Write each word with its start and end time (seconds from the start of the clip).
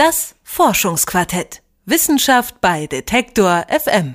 Das 0.00 0.34
Forschungsquartett. 0.44 1.60
Wissenschaft 1.84 2.62
bei 2.62 2.86
Detektor 2.86 3.66
FM. 3.68 4.14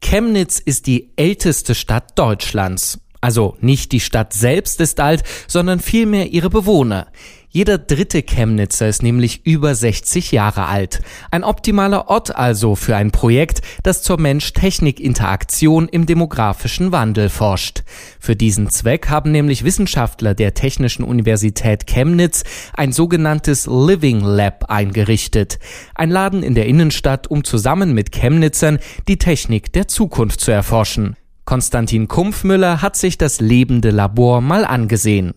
Chemnitz 0.00 0.58
ist 0.58 0.88
die 0.88 1.12
älteste 1.14 1.76
Stadt 1.76 2.18
Deutschlands. 2.18 2.98
Also 3.20 3.56
nicht 3.60 3.92
die 3.92 4.00
Stadt 4.00 4.32
selbst 4.32 4.80
ist 4.80 4.98
alt, 4.98 5.22
sondern 5.46 5.78
vielmehr 5.78 6.32
ihre 6.32 6.50
Bewohner. 6.50 7.06
Jeder 7.54 7.76
dritte 7.76 8.22
Chemnitzer 8.22 8.88
ist 8.88 9.02
nämlich 9.02 9.44
über 9.44 9.74
60 9.74 10.32
Jahre 10.32 10.64
alt. 10.64 11.02
Ein 11.30 11.44
optimaler 11.44 12.08
Ort 12.08 12.34
also 12.34 12.76
für 12.76 12.96
ein 12.96 13.10
Projekt, 13.10 13.60
das 13.82 14.02
zur 14.02 14.18
Mensch-Technik-Interaktion 14.18 15.86
im 15.88 16.06
demografischen 16.06 16.92
Wandel 16.92 17.28
forscht. 17.28 17.82
Für 18.18 18.36
diesen 18.36 18.70
Zweck 18.70 19.10
haben 19.10 19.32
nämlich 19.32 19.64
Wissenschaftler 19.64 20.32
der 20.32 20.54
Technischen 20.54 21.04
Universität 21.04 21.86
Chemnitz 21.86 22.44
ein 22.72 22.90
sogenanntes 22.90 23.66
Living 23.66 24.22
Lab 24.22 24.70
eingerichtet. 24.70 25.58
Ein 25.94 26.08
Laden 26.08 26.42
in 26.42 26.54
der 26.54 26.64
Innenstadt, 26.64 27.26
um 27.26 27.44
zusammen 27.44 27.92
mit 27.92 28.12
Chemnitzern 28.12 28.78
die 29.08 29.18
Technik 29.18 29.74
der 29.74 29.88
Zukunft 29.88 30.40
zu 30.40 30.52
erforschen. 30.52 31.16
Konstantin 31.44 32.08
Kumpfmüller 32.08 32.80
hat 32.80 32.96
sich 32.96 33.18
das 33.18 33.42
lebende 33.42 33.90
Labor 33.90 34.40
mal 34.40 34.64
angesehen. 34.64 35.34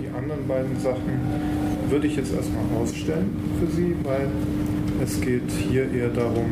Die 0.00 0.08
anderen 0.08 0.48
beiden 0.48 0.80
Sachen 0.80 1.23
würde 1.90 2.06
ich 2.06 2.16
jetzt 2.16 2.34
erstmal 2.34 2.64
ausstellen 2.80 3.30
für 3.60 3.70
Sie, 3.74 3.94
weil 4.02 4.28
es 5.02 5.20
geht 5.20 5.50
hier 5.70 5.92
eher 5.92 6.08
darum, 6.08 6.46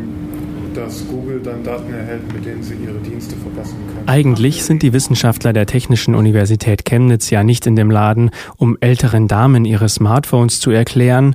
dass 0.75 1.07
Google 1.09 1.41
dann 1.41 1.63
Daten 1.63 1.93
erhält, 1.93 2.33
mit 2.33 2.47
denen 2.47 2.63
sie 2.63 2.75
ihre 2.75 2.99
Dienste 2.99 3.37
verbessern 3.37 3.79
kann. 3.95 4.09
Eigentlich 4.09 4.65
sind 4.65 4.83
die 4.83 4.93
Wissenschaftler 4.93 5.53
der 5.53 5.67
Technischen 5.67 6.15
Universität 6.15 6.85
Chemnitz 6.85 7.31
ja 7.31 7.45
nicht 7.45 7.67
in 7.67 7.77
dem 7.77 7.91
Laden, 7.91 8.31
um 8.57 8.77
älteren 8.81 9.29
Damen 9.29 9.65
ihre 9.65 9.89
Smartphones 9.89 10.61
zu 10.61 10.71
erklären, 10.71 11.35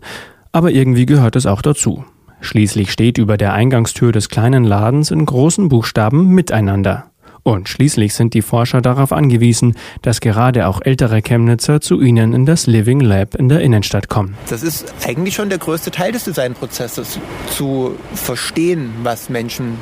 aber 0.52 0.72
irgendwie 0.72 1.06
gehört 1.06 1.36
es 1.36 1.45
auch 1.45 1.62
dazu. 1.62 2.04
Schließlich 2.42 2.92
steht 2.92 3.18
über 3.18 3.38
der 3.38 3.53
Eingangstür 3.53 4.12
des 4.12 4.30
kleinen 4.30 4.64
Ladens 4.64 5.12
in 5.12 5.25
großen 5.25 5.70
Buchstaben 5.70 6.34
Miteinander. 6.34 7.12
Und 7.48 7.70
schließlich 7.70 8.14
sind 8.14 8.34
die 8.34 8.42
Forscher 8.42 8.81
darauf 8.81 9.14
angewiesen, 9.14 9.78
dass 10.02 10.20
gerade 10.20 10.67
auch 10.67 10.81
ältere 10.84 11.22
Chemnitzer 11.22 11.80
zu 11.80 12.02
ihnen 12.02 12.34
in 12.34 12.45
das 12.45 12.67
Living 12.67 13.00
Lab 13.00 13.36
in 13.36 13.48
der 13.48 13.62
Innenstadt 13.62 14.09
kommen. 14.09 14.36
Das 14.50 14.64
ist 14.64 14.94
eigentlich 15.08 15.36
schon 15.36 15.48
der 15.48 15.58
größte 15.58 15.90
Teil 15.90 16.12
des 16.12 16.25
Designprozesses, 16.25 17.18
zu 17.56 17.95
verstehen, 18.14 18.92
was 19.03 19.30
Menschen 19.30 19.78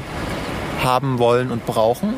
haben 0.83 1.17
wollen 1.17 1.49
und 1.49 1.65
brauchen. 1.65 2.13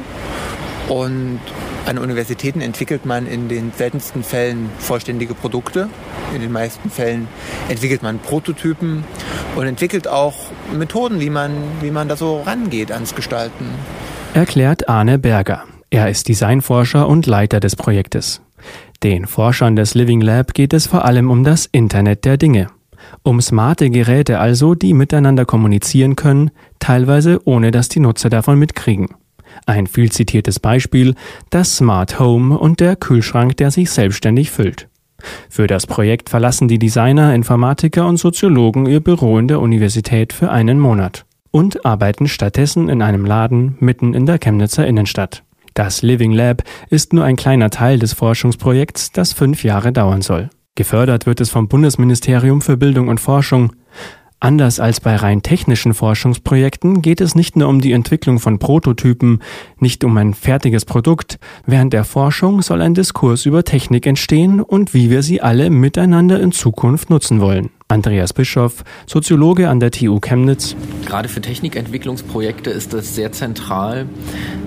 Und 0.90 1.40
an 1.86 1.98
Universitäten 1.98 2.60
entwickelt 2.60 3.06
man 3.06 3.26
in 3.26 3.48
den 3.48 3.72
seltensten 3.72 4.24
Fällen 4.24 4.70
vollständige 4.80 5.34
Produkte. 5.34 5.88
In 6.36 6.42
den 6.42 6.52
meisten 6.52 6.90
Fällen 6.90 7.30
entwickelt 7.70 8.04
man 8.04 8.20
Prototypen 8.20 9.06
und 9.56 9.66
entwickelt 9.66 10.10
auch 10.10 10.36
Methoden, 10.78 11.22
wie 11.22 11.30
man, 11.30 11.54
wie 11.80 11.92
man 11.92 12.10
da 12.10 12.18
so 12.18 12.42
rangeht 12.42 12.92
ans 12.92 13.16
Gestalten 13.16 13.68
erklärt 14.38 14.88
Arne 14.88 15.18
Berger. 15.18 15.64
Er 15.90 16.12
ist 16.12 16.28
Designforscher 16.30 17.08
und 17.08 17.26
Leiter 17.26 17.60
des 17.60 17.76
Projektes. 17.76 18.44
Den 19.02 19.26
Forschern 19.26 19.76
des 19.76 19.96
Living 19.96 20.22
Lab 20.22 20.54
geht 20.54 20.74
es 20.74 20.86
vor 20.86 21.06
allem 21.06 21.32
um 21.32 21.44
das 21.44 21.66
Internet 21.66 22.24
der 22.24 22.38
Dinge. 22.38 22.68
Um 23.24 23.42
smarte 23.42 23.90
Geräte 23.90 24.38
also, 24.38 24.76
die 24.76 24.94
miteinander 24.94 25.46
kommunizieren 25.46 26.16
können, 26.16 26.52
teilweise 26.78 27.40
ohne 27.46 27.72
dass 27.72 27.90
die 27.90 28.00
Nutzer 28.00 28.30
davon 28.30 28.60
mitkriegen. 28.60 29.08
Ein 29.66 29.88
viel 29.88 30.12
zitiertes 30.12 30.60
Beispiel, 30.60 31.16
das 31.50 31.78
Smart 31.78 32.20
Home 32.20 32.60
und 32.60 32.80
der 32.80 32.96
Kühlschrank, 32.96 33.58
der 33.58 33.72
sich 33.72 33.90
selbstständig 33.90 34.52
füllt. 34.52 34.88
Für 35.50 35.66
das 35.66 35.88
Projekt 35.88 36.30
verlassen 36.30 36.68
die 36.68 36.78
Designer, 36.78 37.34
Informatiker 37.34 38.06
und 38.06 38.18
Soziologen 38.18 38.86
ihr 38.86 39.00
Büro 39.00 39.40
in 39.40 39.48
der 39.48 39.62
Universität 39.62 40.32
für 40.32 40.52
einen 40.52 40.80
Monat 40.80 41.27
und 41.52 41.86
arbeiten 41.86 42.28
stattdessen 42.28 42.90
in 42.90 43.02
einem 43.02 43.26
Laden 43.26 43.78
mitten 43.80 44.14
in 44.14 44.26
der 44.26 44.40
Chemnitzer 44.40 44.86
Innenstadt. 44.86 45.44
Das 45.74 46.02
Living 46.02 46.32
Lab 46.32 46.64
ist 46.90 47.14
nur 47.14 47.24
ein 47.24 47.36
kleiner 47.36 47.70
Teil 47.70 48.00
des 48.00 48.14
Forschungsprojekts, 48.14 49.12
das 49.12 49.34
fünf 49.34 49.64
Jahre 49.64 49.92
dauern 49.92 50.22
soll. 50.22 50.50
Gefördert 50.74 51.26
wird 51.26 51.42
es 51.42 51.50
vom 51.50 51.68
Bundesministerium 51.68 52.62
für 52.62 52.78
Bildung 52.78 53.08
und 53.08 53.20
Forschung. 53.20 53.74
Anders 54.40 54.80
als 54.80 55.00
bei 55.00 55.16
rein 55.16 55.42
technischen 55.42 55.96
Forschungsprojekten 55.96 57.02
geht 57.02 57.22
es 57.22 57.34
nicht 57.34 57.56
nur 57.56 57.68
um 57.68 57.82
die 57.82 57.92
Entwicklung 57.92 58.40
von 58.40 58.60
Prototypen, 58.60 59.42
nicht 59.80 60.04
um 60.04 60.16
ein 60.18 60.36
fertiges 60.36 60.86
Produkt. 60.86 61.40
Während 61.66 61.94
der 61.94 62.04
Forschung 62.04 62.62
soll 62.62 62.82
ein 62.84 62.94
Diskurs 62.94 63.48
über 63.48 63.64
Technik 63.64 64.06
entstehen 64.06 64.62
und 64.62 64.94
wie 64.94 65.10
wir 65.10 65.24
sie 65.24 65.42
alle 65.42 65.72
miteinander 65.72 66.40
in 66.40 66.52
Zukunft 66.52 67.10
nutzen 67.10 67.42
wollen. 67.42 67.72
Andreas 67.90 68.34
Bischoff, 68.34 68.84
Soziologe 69.06 69.70
an 69.70 69.80
der 69.80 69.92
TU 69.92 70.20
Chemnitz. 70.20 70.76
Gerade 71.06 71.30
für 71.30 71.40
Technikentwicklungsprojekte 71.40 72.70
ist 72.70 72.94
es 72.94 73.16
sehr 73.16 73.32
zentral, 73.32 74.08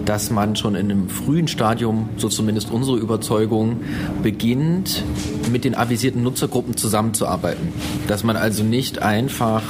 dass 0.07 0.31
man 0.31 0.57
schon 0.57 0.75
in 0.75 0.91
einem 0.91 1.11
frühen 1.11 1.47
Stadium, 1.47 2.09
so 2.17 2.31
zumindest 2.31 2.71
unsere 2.71 2.97
Überzeugung, 2.97 3.81
beginnt, 4.23 5.05
mit 5.53 5.65
den 5.65 5.75
avisierten 5.75 6.23
Nutzergruppen 6.23 6.79
zusammenzuarbeiten. 6.79 7.69
Dass 8.09 8.25
man 8.25 8.37
also 8.37 8.65
nicht 8.65 9.03
einfach 9.03 9.65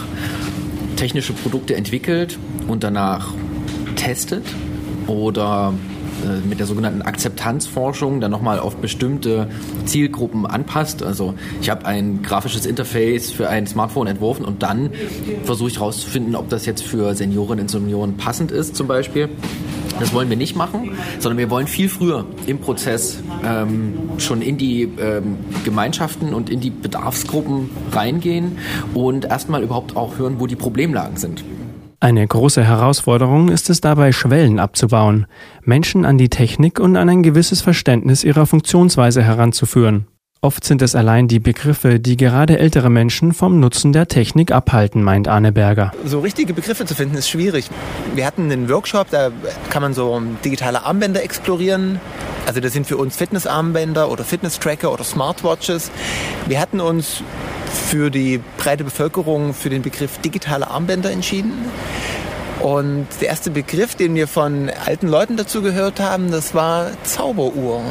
technische 0.94 1.32
Produkte 1.32 1.74
entwickelt 1.74 2.38
und 2.68 2.84
danach 2.84 3.34
testet 3.96 4.44
oder 5.08 5.74
mit 6.48 6.58
der 6.58 6.66
sogenannten 6.66 7.02
Akzeptanzforschung 7.02 8.20
dann 8.20 8.30
nochmal 8.30 8.58
auf 8.58 8.76
bestimmte 8.76 9.48
Zielgruppen 9.86 10.46
anpasst. 10.46 11.02
Also 11.02 11.34
ich 11.60 11.70
habe 11.70 11.86
ein 11.86 12.22
grafisches 12.22 12.66
Interface 12.66 13.30
für 13.30 13.48
ein 13.48 13.66
Smartphone 13.66 14.06
entworfen 14.06 14.44
und 14.44 14.62
dann 14.62 14.90
versuche 15.44 15.68
ich 15.70 15.78
herauszufinden, 15.78 16.36
ob 16.36 16.48
das 16.48 16.66
jetzt 16.66 16.82
für 16.82 17.14
Seniorinnen 17.14 17.62
und 17.62 17.70
Senioren 17.70 18.16
passend 18.16 18.50
ist 18.50 18.76
zum 18.76 18.86
Beispiel. 18.86 19.28
Das 19.98 20.14
wollen 20.14 20.30
wir 20.30 20.36
nicht 20.36 20.56
machen, 20.56 20.92
sondern 21.18 21.38
wir 21.38 21.50
wollen 21.50 21.66
viel 21.66 21.88
früher 21.88 22.24
im 22.46 22.58
Prozess 22.58 23.18
ähm, 23.44 23.94
schon 24.18 24.40
in 24.40 24.56
die 24.56 24.84
ähm, 24.84 25.36
Gemeinschaften 25.64 26.32
und 26.32 26.48
in 26.48 26.60
die 26.60 26.70
Bedarfsgruppen 26.70 27.70
reingehen 27.92 28.58
und 28.94 29.26
erstmal 29.26 29.62
überhaupt 29.62 29.96
auch 29.96 30.18
hören, 30.18 30.36
wo 30.38 30.46
die 30.46 30.56
Problemlagen 30.56 31.18
sind. 31.18 31.44
Eine 32.02 32.26
große 32.26 32.64
Herausforderung 32.64 33.50
ist 33.50 33.68
es 33.68 33.82
dabei, 33.82 34.12
Schwellen 34.12 34.58
abzubauen, 34.58 35.26
Menschen 35.64 36.06
an 36.06 36.16
die 36.16 36.30
Technik 36.30 36.80
und 36.80 36.96
an 36.96 37.10
ein 37.10 37.22
gewisses 37.22 37.60
Verständnis 37.60 38.24
ihrer 38.24 38.46
Funktionsweise 38.46 39.22
heranzuführen. 39.22 40.06
Oft 40.40 40.64
sind 40.64 40.80
es 40.80 40.94
allein 40.94 41.28
die 41.28 41.40
Begriffe, 41.40 42.00
die 42.00 42.16
gerade 42.16 42.58
ältere 42.58 42.88
Menschen 42.88 43.34
vom 43.34 43.60
Nutzen 43.60 43.92
der 43.92 44.08
Technik 44.08 44.50
abhalten, 44.50 45.02
meint 45.02 45.28
Arne 45.28 45.52
Berger. 45.52 45.92
So 46.06 46.20
richtige 46.20 46.54
Begriffe 46.54 46.86
zu 46.86 46.94
finden 46.94 47.18
ist 47.18 47.28
schwierig. 47.28 47.66
Wir 48.14 48.24
hatten 48.24 48.50
einen 48.50 48.70
Workshop, 48.70 49.10
da 49.10 49.30
kann 49.68 49.82
man 49.82 49.92
so 49.92 50.22
digitale 50.42 50.86
Armbänder 50.86 51.22
explorieren. 51.22 52.00
Also 52.46 52.60
das 52.60 52.72
sind 52.72 52.86
für 52.86 52.96
uns 52.96 53.14
Fitnessarmbänder 53.14 54.10
oder 54.10 54.24
Fitnesstracker 54.24 54.90
oder 54.90 55.04
Smartwatches. 55.04 55.90
Wir 56.46 56.58
hatten 56.58 56.80
uns 56.80 57.22
für 57.72 58.10
die 58.10 58.40
breite 58.58 58.84
Bevölkerung 58.84 59.54
für 59.54 59.70
den 59.70 59.82
Begriff 59.82 60.18
digitale 60.18 60.68
Armbänder 60.68 61.10
entschieden. 61.10 61.52
Und 62.60 63.06
der 63.20 63.28
erste 63.28 63.50
Begriff, 63.50 63.94
den 63.94 64.14
wir 64.14 64.28
von 64.28 64.70
alten 64.84 65.08
Leuten 65.08 65.36
dazu 65.36 65.62
gehört 65.62 65.98
haben, 65.98 66.30
das 66.30 66.54
war 66.54 66.90
Zauberuhr. 67.04 67.82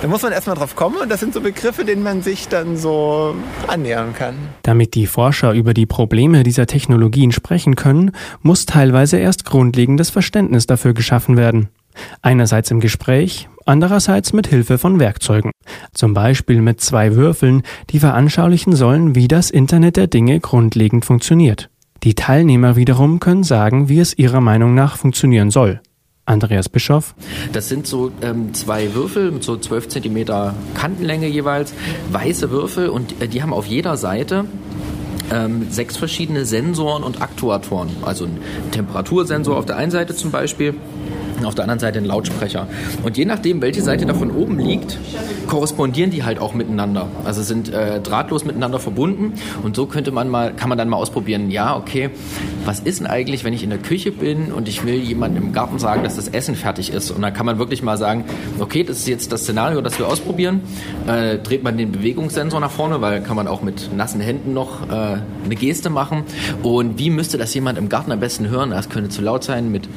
Da 0.00 0.08
muss 0.08 0.22
man 0.22 0.32
erstmal 0.32 0.56
drauf 0.56 0.76
kommen 0.76 0.96
und 0.98 1.08
das 1.08 1.20
sind 1.20 1.34
so 1.34 1.40
Begriffe, 1.40 1.84
denen 1.84 2.02
man 2.02 2.22
sich 2.22 2.48
dann 2.48 2.76
so 2.76 3.34
annähern 3.66 4.14
kann. 4.14 4.36
Damit 4.62 4.94
die 4.94 5.06
Forscher 5.06 5.52
über 5.52 5.74
die 5.74 5.86
Probleme 5.86 6.42
dieser 6.42 6.66
Technologien 6.66 7.32
sprechen 7.32 7.76
können, 7.76 8.12
muss 8.42 8.66
teilweise 8.66 9.16
erst 9.16 9.44
grundlegendes 9.44 10.10
Verständnis 10.10 10.66
dafür 10.66 10.94
geschaffen 10.94 11.36
werden. 11.36 11.68
Einerseits 12.20 12.70
im 12.70 12.80
Gespräch, 12.80 13.48
andererseits 13.66 14.32
mit 14.32 14.46
Hilfe 14.46 14.78
von 14.78 14.98
Werkzeugen. 14.98 15.50
Zum 15.92 16.14
Beispiel 16.14 16.62
mit 16.62 16.80
zwei 16.80 17.14
Würfeln, 17.14 17.62
die 17.90 17.98
veranschaulichen 17.98 18.74
sollen, 18.74 19.14
wie 19.14 19.28
das 19.28 19.50
Internet 19.50 19.96
der 19.96 20.06
Dinge 20.06 20.40
grundlegend 20.40 21.04
funktioniert. 21.04 21.68
Die 22.02 22.14
Teilnehmer 22.14 22.76
wiederum 22.76 23.20
können 23.20 23.42
sagen, 23.42 23.88
wie 23.88 23.98
es 23.98 24.16
ihrer 24.16 24.40
Meinung 24.40 24.74
nach 24.74 24.96
funktionieren 24.96 25.50
soll. 25.50 25.80
Andreas 26.26 26.68
Bischoff. 26.68 27.14
Das 27.52 27.68
sind 27.68 27.86
so 27.86 28.10
ähm, 28.20 28.52
zwei 28.52 28.94
Würfel 28.94 29.30
mit 29.30 29.44
so 29.44 29.56
12 29.56 29.88
Zentimeter 29.88 30.54
Kantenlänge 30.74 31.28
jeweils, 31.28 31.72
weiße 32.10 32.50
Würfel 32.50 32.88
und 32.88 33.22
äh, 33.22 33.28
die 33.28 33.42
haben 33.42 33.52
auf 33.52 33.66
jeder 33.66 33.96
Seite 33.96 34.44
ähm, 35.32 35.66
sechs 35.70 35.96
verschiedene 35.96 36.44
Sensoren 36.44 37.04
und 37.04 37.22
Aktuatoren. 37.22 37.90
Also 38.02 38.24
ein 38.24 38.38
Temperatursensor 38.72 39.56
auf 39.56 39.66
der 39.66 39.76
einen 39.76 39.90
Seite 39.90 40.14
zum 40.14 40.30
Beispiel, 40.32 40.74
auf 41.44 41.54
der 41.54 41.64
anderen 41.64 41.80
Seite 41.80 41.98
ein 41.98 42.04
Lautsprecher. 42.04 42.66
Und 43.02 43.16
je 43.16 43.24
nachdem, 43.24 43.60
welche 43.60 43.82
Seite 43.82 44.06
davon 44.06 44.30
oben 44.30 44.58
liegt, 44.58 44.98
korrespondieren 45.46 46.10
die 46.10 46.24
halt 46.24 46.38
auch 46.38 46.54
miteinander. 46.54 47.08
Also 47.24 47.42
sind 47.42 47.72
äh, 47.72 48.00
drahtlos 48.00 48.44
miteinander 48.44 48.78
verbunden. 48.78 49.34
Und 49.62 49.76
so 49.76 49.86
könnte 49.86 50.12
man 50.12 50.28
mal, 50.28 50.52
kann 50.54 50.68
man 50.68 50.78
dann 50.78 50.88
mal 50.88 50.96
ausprobieren, 50.96 51.50
ja, 51.50 51.76
okay, 51.76 52.10
was 52.64 52.80
ist 52.80 53.00
denn 53.00 53.06
eigentlich, 53.06 53.44
wenn 53.44 53.52
ich 53.52 53.62
in 53.62 53.70
der 53.70 53.78
Küche 53.78 54.12
bin 54.12 54.52
und 54.52 54.68
ich 54.68 54.84
will 54.84 54.96
jemandem 54.96 55.44
im 55.44 55.52
Garten 55.52 55.78
sagen, 55.78 56.02
dass 56.02 56.16
das 56.16 56.28
Essen 56.28 56.54
fertig 56.54 56.92
ist? 56.92 57.10
Und 57.10 57.22
dann 57.22 57.32
kann 57.32 57.46
man 57.46 57.58
wirklich 57.58 57.82
mal 57.82 57.98
sagen, 57.98 58.24
okay, 58.58 58.82
das 58.82 58.98
ist 58.98 59.08
jetzt 59.08 59.32
das 59.32 59.42
Szenario, 59.42 59.80
das 59.80 59.98
wir 59.98 60.08
ausprobieren. 60.08 60.60
Äh, 61.06 61.38
dreht 61.38 61.62
man 61.62 61.76
den 61.76 61.92
Bewegungssensor 61.92 62.60
nach 62.60 62.70
vorne, 62.70 63.00
weil 63.00 63.20
kann 63.22 63.36
man 63.36 63.48
auch 63.48 63.62
mit 63.62 63.94
nassen 63.94 64.20
Händen 64.20 64.54
noch 64.54 64.88
äh, 64.88 65.18
eine 65.44 65.56
Geste 65.56 65.90
machen. 65.90 66.24
Und 66.62 66.98
wie 66.98 67.10
müsste 67.10 67.38
das 67.38 67.54
jemand 67.54 67.78
im 67.78 67.88
Garten 67.88 68.12
am 68.12 68.20
besten 68.20 68.48
hören? 68.48 68.70
Das 68.70 68.88
könnte 68.88 69.10
zu 69.10 69.22
laut 69.22 69.44
sein 69.44 69.70
mit 69.70 69.88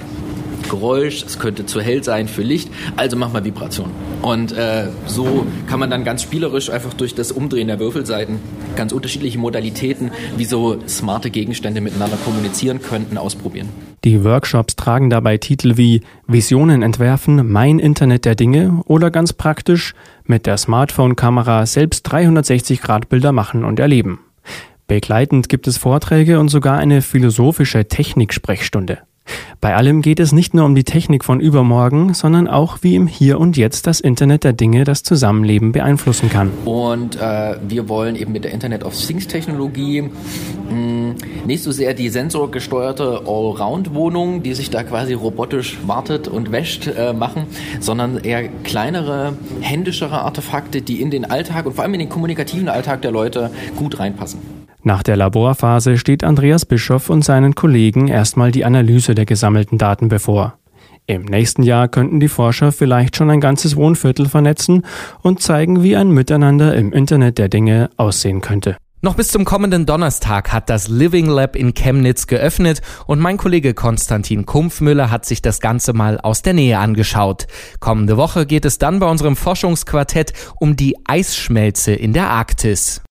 Geräusch, 0.69 1.23
es 1.23 1.39
könnte 1.39 1.65
zu 1.65 1.81
hell 1.81 2.03
sein 2.03 2.27
für 2.27 2.43
Licht, 2.43 2.69
also 2.95 3.17
mach 3.17 3.33
mal 3.33 3.43
Vibration. 3.43 3.91
Und 4.21 4.51
äh, 4.51 4.87
so 5.05 5.45
kann 5.67 5.79
man 5.79 5.89
dann 5.89 6.03
ganz 6.03 6.23
spielerisch 6.23 6.69
einfach 6.69 6.93
durch 6.93 7.15
das 7.15 7.31
Umdrehen 7.31 7.67
der 7.67 7.79
Würfelseiten 7.79 8.39
ganz 8.75 8.91
unterschiedliche 8.91 9.37
Modalitäten, 9.37 10.11
wie 10.37 10.45
so 10.45 10.79
smarte 10.87 11.29
Gegenstände 11.29 11.81
miteinander 11.81 12.17
kommunizieren 12.23 12.81
könnten, 12.81 13.17
ausprobieren. 13.17 13.69
Die 14.05 14.23
Workshops 14.23 14.77
tragen 14.77 15.09
dabei 15.09 15.37
Titel 15.37 15.75
wie 15.75 16.01
Visionen 16.27 16.83
entwerfen, 16.83 17.51
mein 17.51 17.79
Internet 17.79 18.23
der 18.23 18.35
Dinge 18.35 18.81
oder 18.85 19.11
ganz 19.11 19.33
praktisch 19.33 19.93
mit 20.23 20.45
der 20.45 20.57
Smartphone-Kamera 20.57 21.65
selbst 21.65 22.07
360-Grad-Bilder 22.09 23.33
machen 23.33 23.65
und 23.65 23.79
erleben. 23.79 24.19
Begleitend 24.87 25.49
gibt 25.49 25.67
es 25.67 25.77
Vorträge 25.77 26.39
und 26.39 26.49
sogar 26.49 26.77
eine 26.77 27.01
philosophische 27.01 27.87
Techniksprechstunde. 27.87 28.99
Bei 29.61 29.75
allem 29.75 30.01
geht 30.01 30.19
es 30.19 30.31
nicht 30.31 30.53
nur 30.53 30.65
um 30.65 30.75
die 30.75 30.83
Technik 30.83 31.25
von 31.25 31.39
übermorgen, 31.39 32.13
sondern 32.13 32.47
auch, 32.47 32.79
wie 32.81 32.95
im 32.95 33.07
Hier 33.07 33.39
und 33.39 33.57
Jetzt 33.57 33.87
das 33.87 33.99
Internet 33.99 34.43
der 34.43 34.53
Dinge 34.53 34.83
das 34.83 35.03
Zusammenleben 35.03 35.71
beeinflussen 35.71 36.29
kann. 36.29 36.51
Und 36.65 37.17
äh, 37.17 37.55
wir 37.67 37.89
wollen 37.89 38.15
eben 38.15 38.31
mit 38.31 38.43
der 38.43 38.51
Internet 38.51 38.83
of 38.83 38.95
Things 38.95 39.27
Technologie 39.27 40.01
mh, 40.01 40.09
hm, 40.69 41.15
nicht 41.45 41.63
so 41.63 41.71
sehr 41.71 41.93
die 41.93 42.09
sensorgesteuerte 42.09 43.23
Allround-Wohnung, 43.25 44.43
die 44.43 44.53
sich 44.53 44.69
da 44.69 44.83
quasi 44.83 45.13
robotisch 45.13 45.77
wartet 45.85 46.27
und 46.27 46.51
wäscht, 46.51 46.87
äh, 46.87 47.13
machen, 47.13 47.43
sondern 47.79 48.17
eher 48.17 48.47
kleinere, 48.63 49.33
händischere 49.61 50.21
Artefakte, 50.21 50.81
die 50.81 51.01
in 51.01 51.11
den 51.11 51.25
Alltag 51.25 51.65
und 51.65 51.73
vor 51.73 51.83
allem 51.83 51.93
in 51.93 51.99
den 51.99 52.09
kommunikativen 52.09 52.69
Alltag 52.69 53.01
der 53.01 53.11
Leute 53.11 53.51
gut 53.75 53.99
reinpassen. 53.99 54.58
Nach 54.81 55.03
der 55.03 55.17
Laborphase 55.17 55.97
steht 55.97 56.23
Andreas 56.23 56.65
Bischoff 56.65 57.09
und 57.09 57.25
seinen 57.25 57.53
Kollegen 57.53 58.07
erstmal 58.07 58.51
die 58.51 58.63
Analyse 58.63 59.13
der 59.13 59.25
gesammelten 59.25 59.77
Daten 59.77 60.07
bevor. 60.07 60.57
Im 61.05 61.23
nächsten 61.23 61.63
Jahr 61.63 61.87
könnten 61.87 62.19
die 62.19 62.27
Forscher 62.27 62.71
vielleicht 62.71 63.15
schon 63.15 63.29
ein 63.29 63.41
ganzes 63.41 63.75
Wohnviertel 63.75 64.29
vernetzen 64.29 64.85
und 65.21 65.41
zeigen, 65.41 65.81
wie 65.83 65.95
ein 65.95 66.11
Miteinander 66.11 66.75
im 66.75 66.93
Internet 66.93 67.39
der 67.39 67.49
Dinge 67.49 67.89
aussehen 67.97 68.41
könnte. 68.41 68.77
Noch 69.01 69.15
bis 69.15 69.29
zum 69.29 69.45
kommenden 69.45 69.85
Donnerstag 69.85 70.51
hat 70.51 70.69
das 70.69 70.89
Living 70.89 71.25
Lab 71.25 71.55
in 71.55 71.73
Chemnitz 71.73 72.27
geöffnet 72.27 72.81
und 73.07 73.19
mein 73.19 73.37
Kollege 73.37 73.73
Konstantin 73.73 74.45
Kumpfmüller 74.45 75.09
hat 75.09 75.25
sich 75.25 75.41
das 75.41 75.61
Ganze 75.61 75.93
mal 75.93 76.19
aus 76.19 76.41
der 76.41 76.53
Nähe 76.53 76.77
angeschaut. 76.79 77.47
Kommende 77.79 78.17
Woche 78.17 78.45
geht 78.45 78.65
es 78.65 78.77
dann 78.77 78.99
bei 78.99 79.09
unserem 79.09 79.37
Forschungsquartett 79.37 80.33
um 80.59 80.75
die 80.75 80.97
Eisschmelze 81.05 81.93
in 81.93 82.11
der 82.11 82.29
Arktis. 82.29 83.01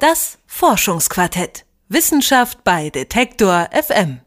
Das 0.00 0.38
Forschungsquartett. 0.54 1.64
Wissenschaft 1.88 2.62
bei 2.62 2.90
Detektor 2.90 3.70
FM. 3.72 4.22